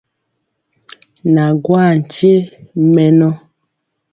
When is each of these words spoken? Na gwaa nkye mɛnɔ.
Na 1.33 1.43
gwaa 1.63 1.91
nkye 1.99 2.33
mɛnɔ. 2.93 3.29